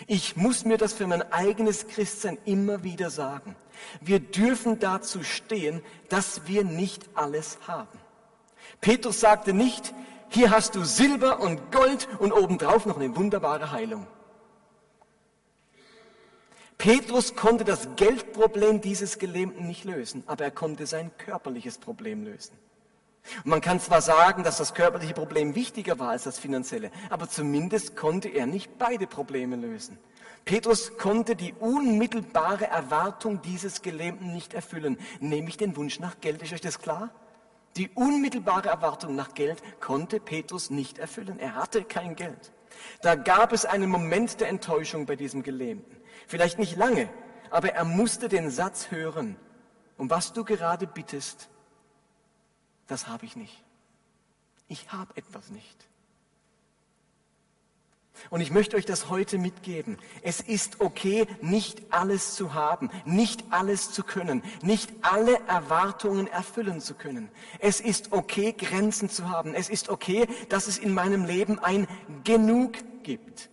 [0.07, 3.55] Ich muss mir das für mein eigenes Christsein immer wieder sagen.
[4.01, 7.99] Wir dürfen dazu stehen, dass wir nicht alles haben.
[8.81, 9.93] Petrus sagte nicht,
[10.29, 14.05] hier hast du Silber und Gold und obendrauf noch eine wunderbare Heilung.
[16.77, 22.57] Petrus konnte das Geldproblem dieses Gelähmten nicht lösen, aber er konnte sein körperliches Problem lösen.
[23.43, 27.29] Und man kann zwar sagen, dass das körperliche Problem wichtiger war als das finanzielle, aber
[27.29, 29.97] zumindest konnte er nicht beide Probleme lösen.
[30.45, 36.43] Petrus konnte die unmittelbare Erwartung dieses Gelähmten nicht erfüllen, nämlich den Wunsch nach Geld.
[36.43, 37.09] Ist euch das klar?
[37.77, 41.39] Die unmittelbare Erwartung nach Geld konnte Petrus nicht erfüllen.
[41.39, 42.53] Er hatte kein Geld.
[43.01, 45.97] Da gab es einen Moment der Enttäuschung bei diesem Gelähmten.
[46.27, 47.09] Vielleicht nicht lange,
[47.49, 49.35] aber er musste den Satz hören,
[49.97, 51.49] um was du gerade bittest,
[52.87, 53.63] das habe ich nicht.
[54.67, 55.87] Ich habe etwas nicht.
[58.29, 59.97] Und ich möchte euch das heute mitgeben.
[60.21, 66.81] Es ist okay, nicht alles zu haben, nicht alles zu können, nicht alle Erwartungen erfüllen
[66.81, 67.29] zu können.
[67.59, 69.53] Es ist okay, Grenzen zu haben.
[69.53, 71.87] Es ist okay, dass es in meinem Leben ein
[72.23, 73.49] Genug gibt.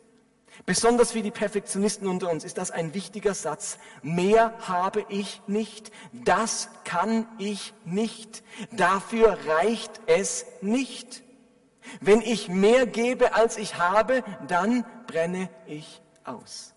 [0.66, 3.78] Besonders für die Perfektionisten unter uns ist das ein wichtiger Satz.
[4.02, 11.22] Mehr habe ich nicht, das kann ich nicht, dafür reicht es nicht.
[12.00, 16.74] Wenn ich mehr gebe, als ich habe, dann brenne ich aus.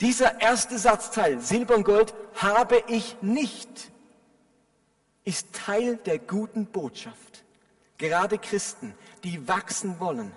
[0.00, 3.92] Dieser erste Satzteil, Silber und Gold, habe ich nicht,
[5.24, 7.44] ist Teil der guten Botschaft.
[7.96, 10.32] Gerade Christen, die wachsen wollen,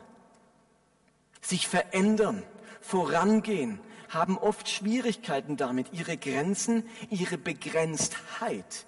[1.50, 2.44] sich verändern,
[2.82, 8.86] vorangehen, haben oft Schwierigkeiten damit, ihre Grenzen, ihre Begrenztheit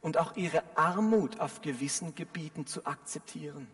[0.00, 3.68] und auch ihre Armut auf gewissen Gebieten zu akzeptieren.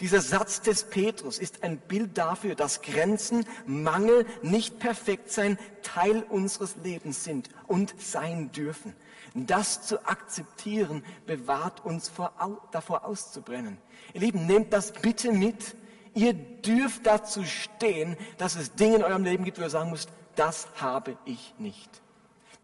[0.00, 6.22] Dieser Satz des Petrus ist ein Bild dafür, dass Grenzen, Mangel, nicht perfekt sein Teil
[6.28, 8.94] unseres Lebens sind und sein dürfen.
[9.34, 12.32] Das zu akzeptieren bewahrt uns vor,
[12.70, 13.78] davor auszubrennen.
[14.12, 15.74] Ihr Lieben, nehmt das bitte mit
[16.14, 20.10] Ihr dürft dazu stehen, dass es Dinge in eurem Leben gibt, wo ihr sagen müsst,
[20.36, 22.02] das habe ich nicht.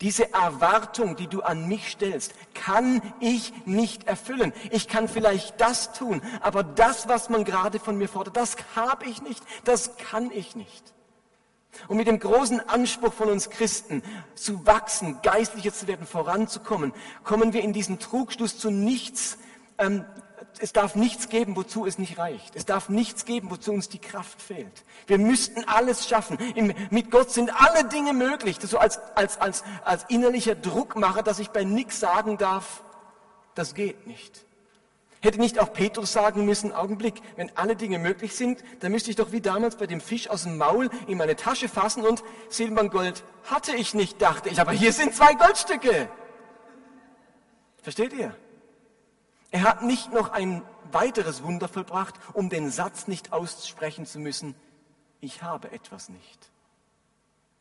[0.01, 4.53] Diese Erwartung, die du an mich stellst, kann ich nicht erfüllen.
[4.71, 9.07] Ich kann vielleicht das tun, aber das, was man gerade von mir fordert, das habe
[9.07, 10.95] ich nicht, das kann ich nicht.
[11.89, 14.03] Und mit dem großen Anspruch von uns Christen,
[14.35, 16.93] zu wachsen, geistlicher zu werden, voranzukommen,
[17.25, 19.39] kommen wir in diesen Trugschluss zu nichts.
[19.79, 20.05] Ähm,
[20.61, 22.57] es darf nichts geben, wozu es nicht reicht.
[22.57, 24.85] Es darf nichts geben, wozu uns die Kraft fehlt.
[25.07, 26.39] Wir müssten alles schaffen.
[26.91, 28.59] Mit Gott sind alle Dinge möglich.
[28.59, 32.83] Das so als, als, als, als innerlicher Druckmacher, dass ich bei nichts sagen darf,
[33.55, 34.45] das geht nicht.
[35.21, 39.17] Hätte nicht auch Petrus sagen müssen, Augenblick, wenn alle Dinge möglich sind, dann müsste ich
[39.17, 42.83] doch wie damals bei dem Fisch aus dem Maul in meine Tasche fassen und Silber
[42.83, 46.09] und Gold hatte ich nicht, dachte ich, aber hier sind zwei Goldstücke.
[47.83, 48.37] Versteht ihr?
[49.51, 54.55] Er hat nicht noch ein weiteres Wunder vollbracht, um den Satz nicht aussprechen zu müssen,
[55.21, 56.51] ich habe etwas nicht.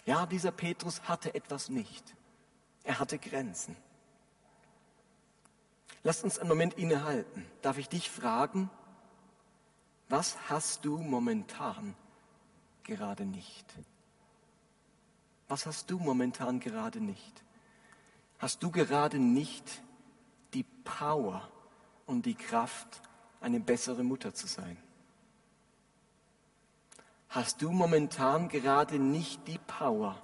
[0.05, 2.15] Ja, dieser Petrus hatte etwas nicht.
[2.83, 3.75] Er hatte Grenzen.
[6.03, 7.45] Lass uns einen Moment innehalten.
[7.61, 8.69] Darf ich dich fragen,
[10.07, 11.95] was hast du momentan
[12.83, 13.65] gerade nicht?
[15.49, 17.43] Was hast du momentan gerade nicht?
[18.39, 19.81] Hast du gerade nicht
[20.53, 21.49] die Power
[22.07, 23.01] und die Kraft,
[23.39, 24.77] eine bessere Mutter zu sein?
[27.29, 30.19] Hast du momentan gerade nicht die Power,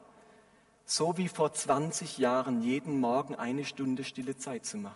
[0.86, 4.96] so wie vor 20 Jahren jeden Morgen eine Stunde stille Zeit zu machen?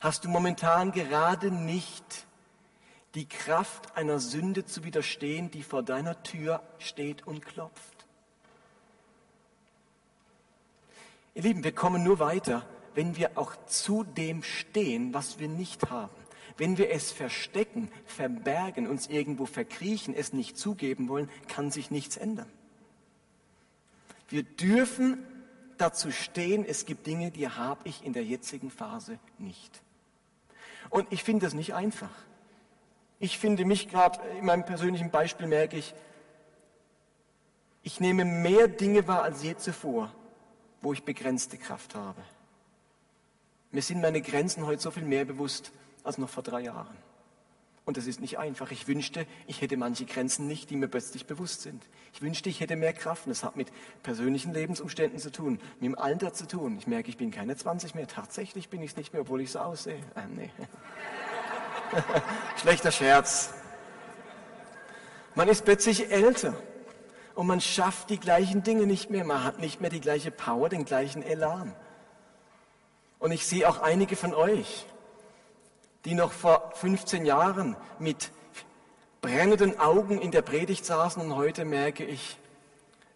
[0.00, 2.26] Hast du momentan gerade nicht
[3.14, 8.06] die Kraft einer Sünde zu widerstehen, die vor deiner Tür steht und klopft?
[11.34, 12.64] Ihr Lieben, wir kommen nur weiter,
[12.96, 16.14] wenn wir auch zu dem stehen, was wir nicht haben.
[16.56, 22.16] Wenn wir es verstecken, verbergen, uns irgendwo verkriechen, es nicht zugeben wollen, kann sich nichts
[22.16, 22.50] ändern.
[24.30, 25.18] Wir dürfen
[25.76, 29.82] dazu stehen, es gibt Dinge, die habe ich in der jetzigen Phase nicht.
[30.88, 32.10] Und ich finde das nicht einfach.
[33.18, 35.94] Ich finde mich gerade in meinem persönlichen Beispiel merke ich,
[37.82, 40.10] ich nehme mehr Dinge wahr als je zuvor,
[40.80, 42.22] wo ich begrenzte Kraft habe.
[43.76, 45.70] Mir sind meine Grenzen heute so viel mehr bewusst
[46.02, 46.96] als noch vor drei Jahren.
[47.84, 48.70] Und das ist nicht einfach.
[48.70, 51.84] Ich wünschte, ich hätte manche Grenzen nicht, die mir plötzlich bewusst sind.
[52.14, 53.26] Ich wünschte, ich hätte mehr Kraft.
[53.26, 53.70] Und das hat mit
[54.02, 56.78] persönlichen Lebensumständen zu tun, mit dem Alter zu tun.
[56.78, 58.08] Ich merke, ich bin keine 20 mehr.
[58.08, 59.98] Tatsächlich bin ich es nicht mehr, obwohl ich so aussehe.
[60.14, 60.50] Äh, nee.
[62.56, 63.52] Schlechter Scherz.
[65.34, 66.54] Man ist plötzlich älter
[67.34, 69.26] und man schafft die gleichen Dinge nicht mehr.
[69.26, 71.74] Man hat nicht mehr die gleiche Power, den gleichen Elan.
[73.18, 74.86] Und ich sehe auch einige von euch,
[76.04, 78.30] die noch vor 15 Jahren mit
[79.20, 82.38] brennenden Augen in der Predigt saßen und heute merke ich,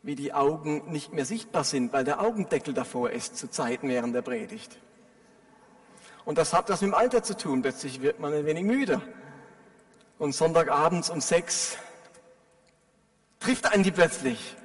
[0.02, 4.14] wie die Augen nicht mehr sichtbar sind, weil der Augendeckel davor ist zu Zeiten während
[4.14, 4.78] der Predigt.
[6.24, 7.62] Und das hat das mit dem Alter zu tun.
[7.62, 9.00] Plötzlich wird man ein wenig müde.
[10.18, 11.76] Und Sonntagabends um sechs
[13.38, 14.56] trifft einen die plötzlich.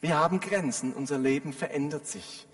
[0.00, 2.46] Wir haben Grenzen, unser Leben verändert sich.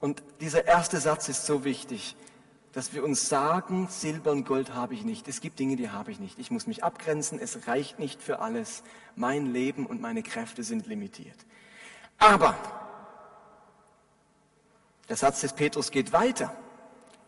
[0.00, 2.16] Und dieser erste Satz ist so wichtig
[2.72, 5.26] dass wir uns sagen, Silber und Gold habe ich nicht.
[5.26, 6.38] Es gibt Dinge, die habe ich nicht.
[6.38, 7.40] Ich muss mich abgrenzen.
[7.40, 8.82] Es reicht nicht für alles.
[9.16, 11.36] Mein Leben und meine Kräfte sind limitiert.
[12.18, 12.56] Aber
[15.08, 16.54] der Satz des Petrus geht weiter.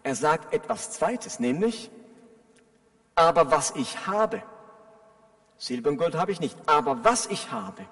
[0.02, 1.90] Er sagt etwas Zweites, nämlich,
[3.14, 4.42] aber was ich habe,
[5.58, 7.84] Silber und Gold habe ich nicht, aber was ich habe.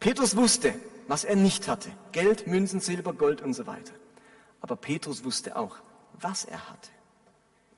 [0.00, 0.74] Petrus wusste,
[1.08, 1.90] was er nicht hatte.
[2.12, 3.94] Geld, Münzen, Silber, Gold und so weiter.
[4.60, 5.76] Aber Petrus wusste auch,
[6.20, 6.90] was er hatte.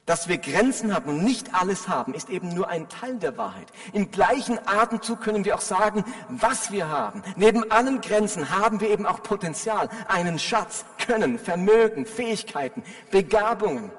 [0.06, 3.70] Dass wir Grenzen haben und nicht alles haben, ist eben nur ein Teil der Wahrheit.
[3.92, 7.22] Im gleichen Atemzug können wir auch sagen, was wir haben.
[7.36, 13.92] Neben allen Grenzen haben wir eben auch Potenzial, einen Schatz, Können, Vermögen, Fähigkeiten, Begabungen.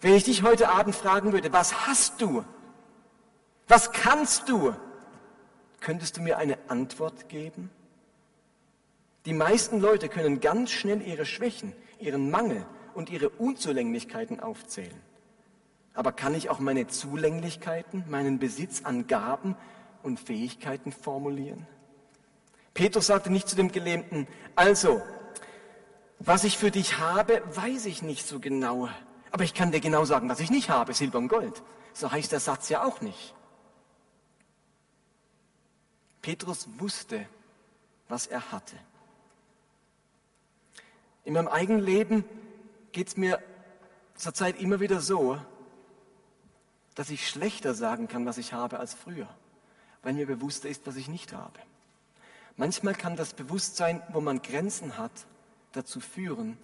[0.00, 2.44] Wenn ich dich heute Abend fragen würde, was hast du?
[3.66, 4.76] Was kannst du?
[5.80, 7.70] Könntest du mir eine Antwort geben?
[9.26, 15.00] Die meisten Leute können ganz schnell ihre Schwächen, ihren Mangel und ihre Unzulänglichkeiten aufzählen.
[15.92, 19.56] Aber kann ich auch meine Zulänglichkeiten, meinen Besitz an Gaben
[20.02, 21.66] und Fähigkeiten formulieren?
[22.72, 25.02] Petrus sagte nicht zu dem Gelähmten, also,
[26.18, 28.88] was ich für dich habe, weiß ich nicht so genau.
[29.32, 31.62] Aber ich kann dir genau sagen, was ich nicht habe, Silber und Gold.
[31.92, 33.34] So heißt der Satz ja auch nicht.
[36.22, 37.26] Petrus wusste,
[38.08, 38.76] was er hatte.
[41.30, 42.24] In meinem eigenen Leben
[42.90, 43.40] geht es mir
[44.16, 45.38] zurzeit immer wieder so,
[46.96, 49.28] dass ich schlechter sagen kann, was ich habe als früher,
[50.02, 51.60] weil mir bewusster ist, was ich nicht habe.
[52.56, 55.12] Manchmal kann das Bewusstsein, wo man Grenzen hat,
[55.70, 56.58] dazu führen,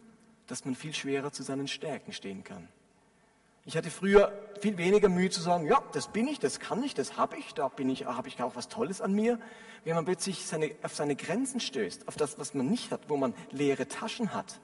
[0.48, 2.66] dass man viel schwerer zu seinen Stärken stehen kann.
[3.68, 6.94] Ich hatte früher viel weniger Mühe zu sagen, ja, das bin ich, das kann ich,
[6.94, 9.40] das habe ich, da bin ich, habe ich auch was Tolles an mir.
[9.82, 13.16] Wenn man plötzlich seine, auf seine Grenzen stößt, auf das, was man nicht hat, wo
[13.16, 14.60] man leere Taschen hat,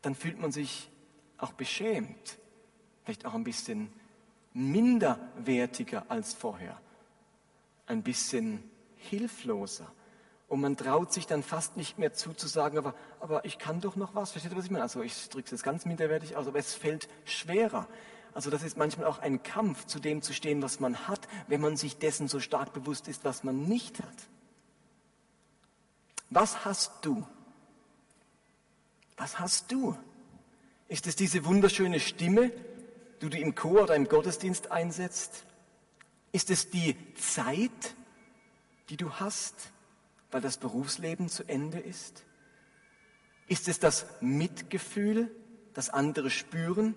[0.00, 0.90] dann fühlt man sich
[1.36, 2.38] auch beschämt,
[3.04, 3.92] vielleicht auch ein bisschen
[4.54, 6.80] minderwertiger als vorher,
[7.86, 8.62] ein bisschen
[8.96, 9.92] hilfloser.
[10.48, 14.14] Und man traut sich dann fast nicht mehr zuzusagen, aber, aber ich kann doch noch
[14.14, 14.30] was.
[14.30, 14.84] Versteht ihr, was ich meine?
[14.84, 17.88] Also ich drücke es jetzt ganz minderwertig aus, aber es fällt schwerer.
[18.32, 21.60] Also das ist manchmal auch ein Kampf, zu dem zu stehen, was man hat, wenn
[21.60, 24.28] man sich dessen so stark bewusst ist, was man nicht hat.
[26.30, 27.26] Was hast du?
[29.16, 29.96] Was hast du?
[30.88, 32.52] Ist es diese wunderschöne Stimme,
[33.20, 35.44] die du im Chor oder im Gottesdienst einsetzt?
[36.30, 37.94] Ist es die Zeit,
[38.90, 39.72] die du hast?
[40.30, 42.24] Weil das Berufsleben zu Ende ist?
[43.48, 45.30] Ist es das Mitgefühl,
[45.74, 46.94] das andere spüren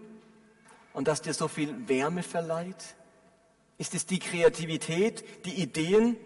[0.93, 2.95] und das dir so viel Wärme verleiht?
[3.77, 6.17] Ist es die Kreativität, die Ideen,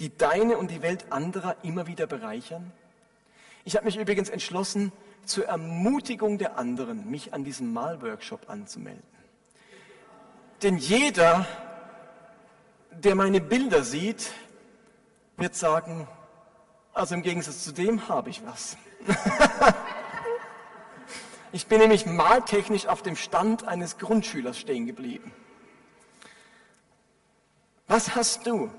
[0.00, 2.72] die deine und die Welt anderer immer wieder bereichern?
[3.64, 4.92] Ich habe mich übrigens entschlossen,
[5.24, 9.02] zur Ermutigung der anderen, mich an diesem Malworkshop anzumelden.
[10.62, 11.46] Denn jeder,
[12.90, 14.32] der meine Bilder sieht,
[15.36, 16.08] wird sagen,
[16.98, 18.76] also im Gegensatz zu dem habe ich was.
[21.52, 25.32] ich bin nämlich maltechnisch auf dem Stand eines Grundschülers stehen geblieben.
[27.86, 28.70] Was hast du?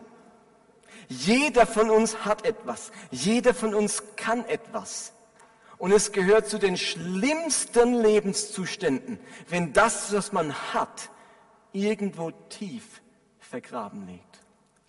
[1.07, 2.91] Jeder von uns hat etwas.
[3.09, 5.13] Jeder von uns kann etwas.
[5.77, 11.09] Und es gehört zu den schlimmsten Lebenszuständen, wenn das, was man hat,
[11.71, 13.01] irgendwo tief
[13.39, 14.39] vergraben liegt.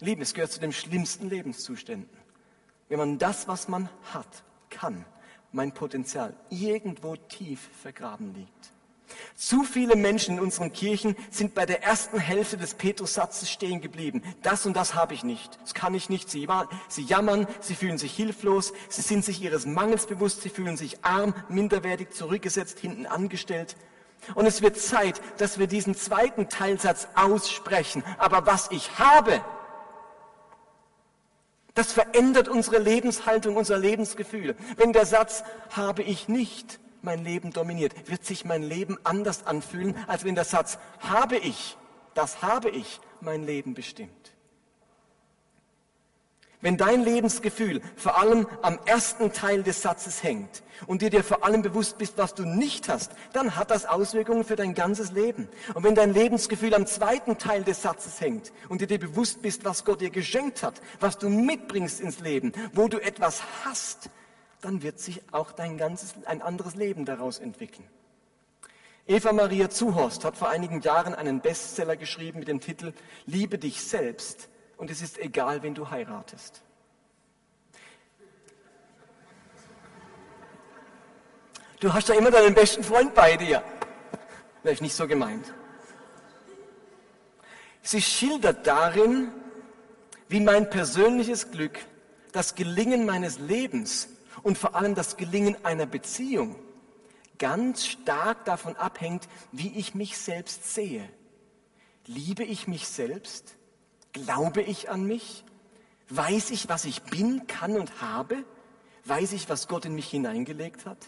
[0.00, 2.19] Lieben, es gehört zu den schlimmsten Lebenszuständen
[2.90, 5.07] wenn man das, was man hat, kann,
[5.53, 8.72] mein Potenzial irgendwo tief vergraben liegt.
[9.35, 14.22] Zu viele Menschen in unseren Kirchen sind bei der ersten Hälfte des Petrus-Satzes stehen geblieben.
[14.42, 15.59] Das und das habe ich nicht.
[15.62, 16.31] Das kann ich nicht.
[16.31, 16.46] Sie,
[16.88, 21.05] sie jammern, sie fühlen sich hilflos, sie sind sich ihres Mangels bewusst, sie fühlen sich
[21.05, 23.76] arm, minderwertig, zurückgesetzt, hinten angestellt.
[24.35, 28.05] Und es wird Zeit, dass wir diesen zweiten Teilsatz aussprechen.
[28.18, 29.42] Aber was ich habe,
[31.74, 34.56] das verändert unsere Lebenshaltung, unser Lebensgefühl.
[34.76, 39.96] Wenn der Satz habe ich nicht mein Leben dominiert, wird sich mein Leben anders anfühlen,
[40.06, 41.76] als wenn der Satz habe ich,
[42.14, 44.29] das habe ich mein Leben bestimmt.
[46.62, 51.42] Wenn dein Lebensgefühl vor allem am ersten Teil des Satzes hängt und dir dir vor
[51.42, 55.48] allem bewusst bist, was du nicht hast, dann hat das Auswirkungen für dein ganzes Leben.
[55.72, 59.64] Und wenn dein Lebensgefühl am zweiten Teil des Satzes hängt und dir dir bewusst bist,
[59.64, 64.10] was Gott dir geschenkt hat, was du mitbringst ins Leben, wo du etwas hast,
[64.60, 67.88] dann wird sich auch dein ganzes, ein anderes Leben daraus entwickeln.
[69.06, 72.92] Eva Maria Zuhorst hat vor einigen Jahren einen Bestseller geschrieben mit dem Titel
[73.24, 74.49] Liebe dich selbst
[74.80, 76.62] und es ist egal, wen du heiratest.
[81.80, 83.62] Du hast ja immer deinen besten Freund bei dir.
[84.62, 85.52] Wäre ich nicht so gemeint.
[87.82, 89.30] Sie schildert darin,
[90.28, 91.78] wie mein persönliches Glück,
[92.32, 94.08] das Gelingen meines Lebens
[94.42, 96.56] und vor allem das Gelingen einer Beziehung
[97.36, 101.06] ganz stark davon abhängt, wie ich mich selbst sehe.
[102.06, 103.56] Liebe ich mich selbst?
[104.12, 105.44] Glaube ich an mich?
[106.08, 108.44] Weiß ich, was ich bin, kann und habe?
[109.04, 110.98] Weiß ich, was Gott in mich hineingelegt hat?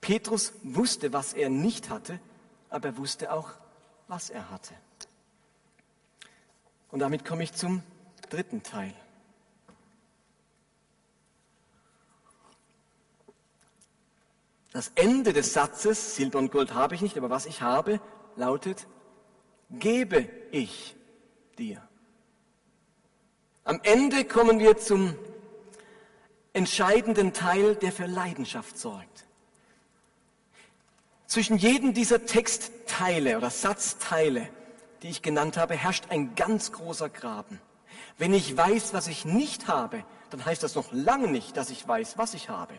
[0.00, 2.20] Petrus wusste, was er nicht hatte,
[2.68, 3.50] aber er wusste auch,
[4.08, 4.74] was er hatte.
[6.90, 7.82] Und damit komme ich zum
[8.28, 8.94] dritten Teil.
[14.72, 18.00] Das Ende des Satzes, Silber und Gold habe ich nicht, aber was ich habe,
[18.36, 18.86] lautet,
[19.70, 20.96] gebe ich
[21.58, 21.86] dir.
[23.64, 25.14] Am Ende kommen wir zum
[26.52, 29.26] entscheidenden Teil, der für Leidenschaft sorgt.
[31.26, 34.48] Zwischen jedem dieser Textteile oder Satzteile,
[35.02, 37.60] die ich genannt habe, herrscht ein ganz großer Graben.
[38.18, 41.86] Wenn ich weiß, was ich nicht habe, dann heißt das noch lange nicht, dass ich
[41.86, 42.74] weiß, was ich habe.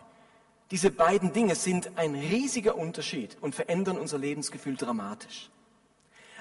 [0.70, 5.50] Diese beiden Dinge sind ein riesiger Unterschied und verändern unser Lebensgefühl dramatisch.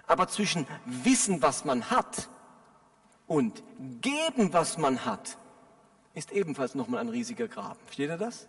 [0.06, 2.30] Aber zwischen Wissen, was man hat,
[3.28, 3.64] und
[4.02, 5.38] geben, was man hat,
[6.14, 7.80] ist ebenfalls nochmal ein riesiger Graben.
[7.86, 8.48] Versteht ihr das?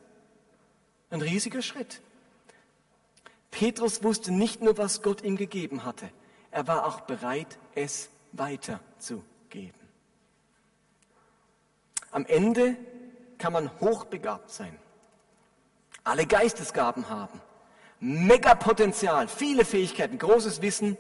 [1.11, 2.03] Ein riesiger Schritt.
[3.51, 6.11] Petrus wusste nicht nur, was Gott ihm gegeben hatte,
[6.51, 9.81] er war auch bereit, es weiterzugeben.
[12.11, 12.77] Am Ende
[13.39, 14.77] kann man hochbegabt sein,
[16.05, 17.41] alle Geistesgaben haben,
[18.01, 20.97] Megapotenzial, viele Fähigkeiten, großes Wissen.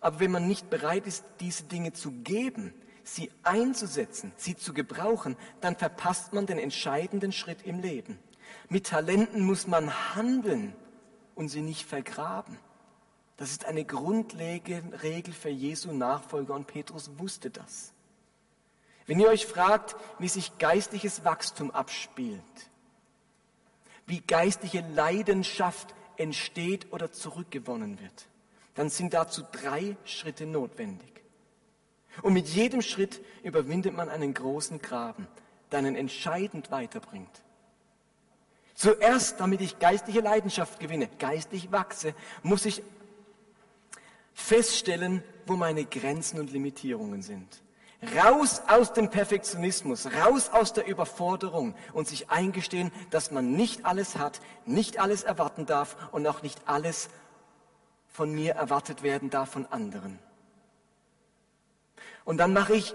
[0.00, 2.74] Aber wenn man nicht bereit ist, diese Dinge zu geben,
[3.04, 8.18] sie einzusetzen, sie zu gebrauchen, dann verpasst man den entscheidenden Schritt im Leben.
[8.68, 10.74] Mit Talenten muss man handeln
[11.34, 12.58] und sie nicht vergraben.
[13.36, 17.92] Das ist eine grundlegende Regel für Jesu Nachfolger und Petrus wusste das.
[19.06, 22.42] Wenn ihr euch fragt, wie sich geistliches Wachstum abspielt,
[24.06, 28.26] wie geistliche Leidenschaft entsteht oder zurückgewonnen wird,
[28.76, 31.08] dann sind dazu drei Schritte notwendig.
[32.22, 35.26] Und mit jedem Schritt überwindet man einen großen Graben,
[35.70, 37.42] der einen entscheidend weiterbringt.
[38.74, 42.82] Zuerst, damit ich geistliche Leidenschaft gewinne, geistlich wachse, muss ich
[44.34, 47.62] feststellen, wo meine Grenzen und Limitierungen sind.
[48.22, 54.16] Raus aus dem Perfektionismus, raus aus der Überforderung und sich eingestehen, dass man nicht alles
[54.16, 57.08] hat, nicht alles erwarten darf und auch nicht alles
[58.16, 60.18] von mir erwartet werden darf von anderen.
[62.24, 62.94] Und dann mache ich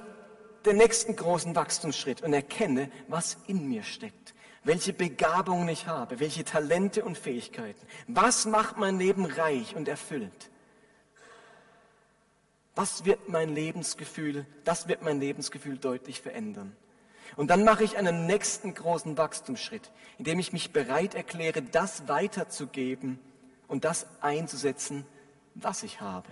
[0.65, 6.43] den nächsten großen Wachstumsschritt und erkenne, was in mir steckt, welche Begabungen ich habe, welche
[6.43, 7.85] Talente und Fähigkeiten.
[8.07, 10.49] Was macht mein Leben reich und erfüllt?
[12.73, 16.75] Was wird mein Lebensgefühl, das wird mein Lebensgefühl deutlich verändern.
[17.35, 23.19] Und dann mache ich einen nächsten großen Wachstumsschritt, indem ich mich bereit erkläre, das weiterzugeben
[23.71, 25.05] und das einzusetzen,
[25.55, 26.29] was ich habe.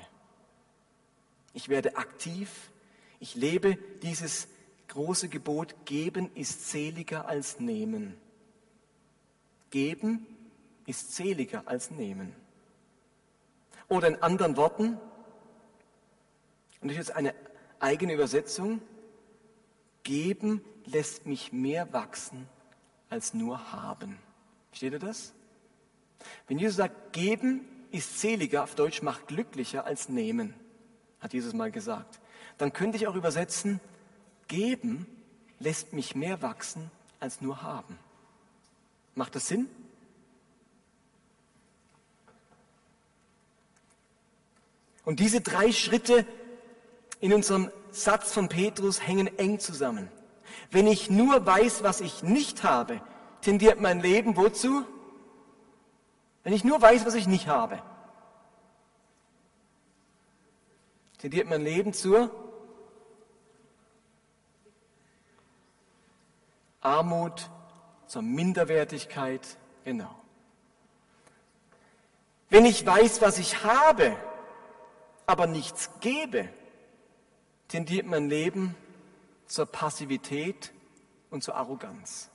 [1.53, 2.69] Ich werde aktiv,
[3.21, 4.49] ich lebe dieses
[4.89, 8.17] große Gebot, geben ist seliger als nehmen.
[9.69, 10.27] Geben
[10.85, 12.35] ist seliger als nehmen.
[13.87, 14.99] Oder in anderen Worten,
[16.81, 17.33] und das ist jetzt eine
[17.79, 18.81] eigene Übersetzung.
[20.03, 22.49] Geben lässt mich mehr wachsen
[23.09, 24.19] als nur haben.
[24.71, 25.33] Versteht ihr das?
[26.47, 27.61] Wenn Jesus sagt, geben
[27.91, 30.53] ist seliger, auf Deutsch macht glücklicher als nehmen,
[31.20, 32.20] hat Jesus mal gesagt,
[32.57, 33.80] dann könnte ich auch übersetzen,
[34.47, 35.07] geben
[35.59, 37.97] lässt mich mehr wachsen als nur haben.
[39.15, 39.67] Macht das Sinn?
[45.05, 46.26] Und diese drei Schritte
[47.20, 50.09] in unserem Satz von Petrus hängen eng zusammen.
[50.72, 53.01] Wenn ich nur weiß, was ich nicht habe,
[53.41, 54.86] tendiert mein Leben wozu?
[56.43, 57.81] Wenn ich nur weiß, was ich nicht habe,
[61.17, 62.31] tendiert mein Leben zur
[66.81, 67.49] Armut,
[68.07, 70.15] zur Minderwertigkeit, genau.
[72.49, 74.15] Wenn ich weiß, was ich habe,
[75.25, 76.49] aber nichts gebe,
[77.67, 78.75] tendiert mein Leben
[79.45, 80.71] zur Passivität
[81.29, 82.31] und zur Arroganz.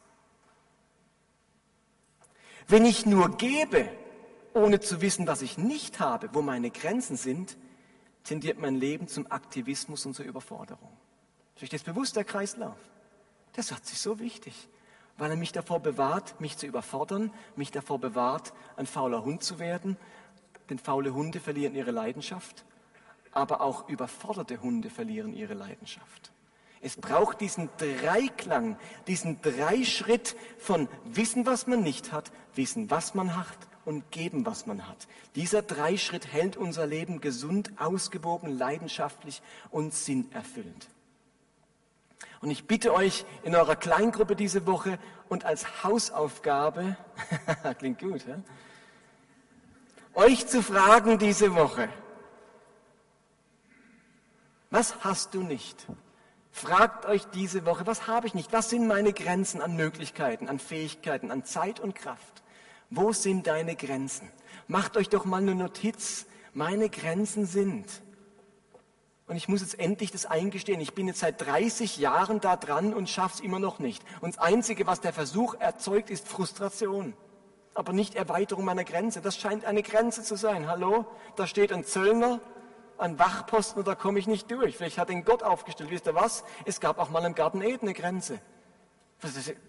[2.68, 3.88] Wenn ich nur gebe,
[4.54, 7.56] ohne zu wissen, was ich nicht habe, wo meine Grenzen sind,
[8.24, 10.92] tendiert mein Leben zum Aktivismus und zur Überforderung.
[11.56, 12.78] Ist euch das bewusst, der Kreislauf?
[13.56, 14.68] Der Satz ist so wichtig,
[15.18, 19.58] weil er mich davor bewahrt, mich zu überfordern, mich davor bewahrt, ein fauler Hund zu
[19.58, 19.96] werden.
[20.70, 22.64] Denn faule Hunde verlieren ihre Leidenschaft
[23.34, 26.32] aber auch überforderte Hunde verlieren ihre Leidenschaft.
[26.84, 28.76] Es braucht diesen Dreiklang,
[29.06, 33.56] diesen Dreischritt von Wissen, was man nicht hat, Wissen, was man hat
[33.86, 35.08] und geben, was man hat.
[35.34, 40.88] Dieser Dreischritt hält unser Leben gesund, ausgewogen, leidenschaftlich und sinnerfüllend.
[42.42, 44.98] Und ich bitte euch in eurer Kleingruppe diese Woche
[45.30, 46.98] und als Hausaufgabe,
[47.78, 48.42] klingt gut, ja?
[50.12, 51.88] euch zu fragen diese Woche,
[54.68, 55.86] was hast du nicht?
[56.56, 58.52] Fragt euch diese Woche, was habe ich nicht?
[58.52, 62.44] Was sind meine Grenzen an Möglichkeiten, an Fähigkeiten, an Zeit und Kraft?
[62.90, 64.30] Wo sind deine Grenzen?
[64.68, 66.26] Macht euch doch mal eine Notiz.
[66.52, 67.86] Meine Grenzen sind.
[69.26, 70.80] Und ich muss jetzt endlich das eingestehen.
[70.80, 74.04] Ich bin jetzt seit 30 Jahren da dran und schaff's immer noch nicht.
[74.20, 77.14] Und das Einzige, was der Versuch erzeugt, ist Frustration.
[77.74, 79.20] Aber nicht Erweiterung meiner Grenze.
[79.20, 80.68] Das scheint eine Grenze zu sein.
[80.68, 81.04] Hallo?
[81.34, 82.38] Da steht ein Zöllner
[82.98, 84.76] an Wachposten und da komme ich nicht durch.
[84.76, 85.90] Vielleicht hat ihn Gott aufgestellt.
[85.90, 86.44] Wisst ihr was?
[86.64, 88.40] Es gab auch mal im Garten Eden eine Grenze.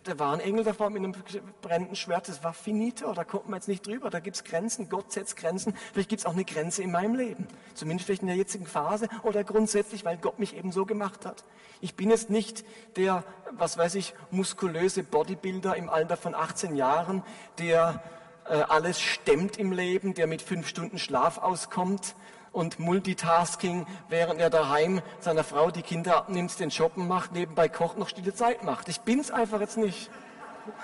[0.03, 1.13] Da war ein Engel davor mit einem
[1.61, 4.89] brennenden Schwert, das war finito, da kommt man jetzt nicht drüber, da gibt es Grenzen,
[4.89, 8.27] Gott setzt Grenzen, vielleicht gibt es auch eine Grenze in meinem Leben, zumindest vielleicht in
[8.27, 11.45] der jetzigen Phase oder grundsätzlich, weil Gott mich eben so gemacht hat.
[11.79, 12.65] Ich bin jetzt nicht
[12.97, 17.23] der, was weiß ich, muskulöse Bodybuilder im Alter von 18 Jahren,
[17.57, 18.03] der
[18.49, 22.15] äh, alles stemmt im Leben, der mit fünf Stunden Schlaf auskommt
[22.55, 27.97] und Multitasking, während er daheim seiner Frau die Kinder abnimmt, den Shoppen macht, nebenbei kocht,
[27.97, 28.87] noch stille Zeit macht.
[28.87, 30.09] Ich bin's einfach jetzt nicht.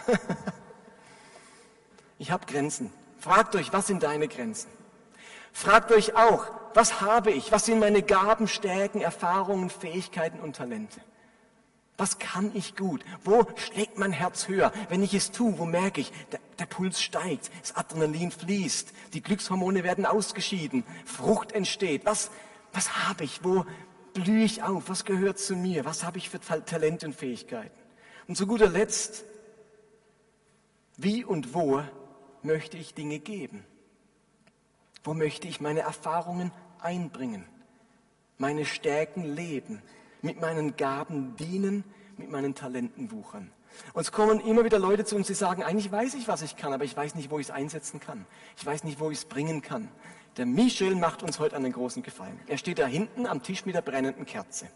[2.20, 2.92] ich habe Grenzen.
[3.20, 4.70] Fragt euch, was sind deine Grenzen?
[5.54, 7.52] Fragt euch auch, was habe ich?
[7.52, 11.00] Was sind meine Gaben, Stärken, Erfahrungen, Fähigkeiten und Talente?
[12.02, 13.06] Was kann ich gut?
[13.24, 14.74] Wo schlägt mein Herz höher?
[14.90, 19.22] Wenn ich es tue, wo merke ich, der, der, Puls steigt, das Adrenalin fließt, die
[19.22, 22.04] Glückshormone werden ausgeschieden, Frucht entsteht.
[22.04, 22.32] Was,
[22.74, 23.44] was habe ich?
[23.44, 23.68] Wo
[24.16, 24.90] blühe ich auf?
[24.90, 25.86] Was gehört zu mir?
[25.86, 27.80] Was habe ich für Talente und Fähigkeiten?
[28.28, 29.24] Und zu guter Letzt,
[30.98, 31.84] wie und wo
[32.42, 33.64] möchte ich Dinge geben?
[35.04, 37.46] Wo möchte ich meine Erfahrungen einbringen?
[38.40, 39.84] Meine Stärken leben?
[40.22, 41.84] Mit meinen Gaben dienen?
[42.18, 43.52] Mit meinen Talenten wuchern?
[43.94, 46.56] Und es kommen immer wieder Leute zu uns, die sagen, eigentlich weiß ich, was ich
[46.56, 48.26] kann, aber ich weiß nicht, wo ich es einsetzen kann.
[48.58, 49.90] Ich weiß nicht, wo ich es bringen kann.
[50.38, 52.40] Der Michel macht uns heute einen großen Gefallen.
[52.48, 54.68] Er steht da hinten am Tisch mit der brennenden Kerze.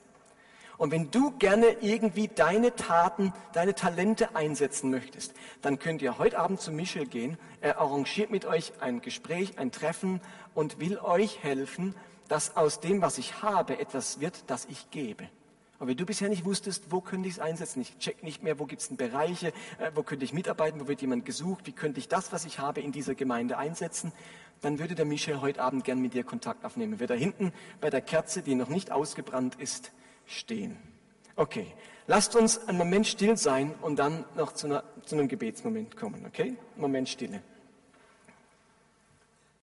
[0.78, 6.38] Und wenn du gerne irgendwie deine Taten, deine Talente einsetzen möchtest, dann könnt ihr heute
[6.38, 7.38] Abend zu Michel gehen.
[7.62, 10.20] Er arrangiert mit euch ein Gespräch, ein Treffen
[10.54, 11.96] und will euch helfen,
[12.28, 15.30] dass aus dem, was ich habe, etwas wird, das ich gebe.
[15.78, 18.60] Und wenn du bisher nicht wusstest, wo könnte ich es einsetzen, ich check nicht mehr,
[18.60, 21.74] wo gibt es denn Bereiche, äh, wo könnte ich mitarbeiten, wo wird jemand gesucht, wie
[21.74, 24.14] könnte ich das, was ich habe, in dieser Gemeinde einsetzen,
[24.62, 27.00] dann würde der Michel heute Abend gern mit dir Kontakt aufnehmen.
[27.00, 27.52] Wird da hinten
[27.82, 29.92] bei der Kerze, die noch nicht ausgebrannt ist,
[30.26, 30.78] stehen.
[31.36, 31.68] Okay,
[32.08, 36.26] lasst uns einen Moment still sein und dann noch zu, einer, zu einem Gebetsmoment kommen,
[36.26, 36.56] okay?
[36.78, 37.42] Moment Stille.